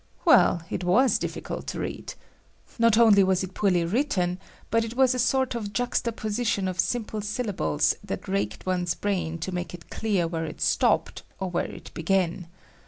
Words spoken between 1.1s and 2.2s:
difficult to read.